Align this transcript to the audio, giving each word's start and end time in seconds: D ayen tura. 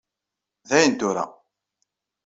D 0.67 0.71
ayen 0.77 0.93
tura. 0.99 1.25